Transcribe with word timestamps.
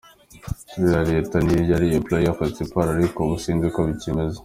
Kera 0.69 1.01
leta 1.11 1.35
niyo 1.43 1.61
yari 1.71 1.87
employeur 1.97 2.37
principal 2.39 2.85
ariko 2.95 3.17
ubu 3.21 3.35
siko 3.43 3.79
bikimeze. 3.89 4.37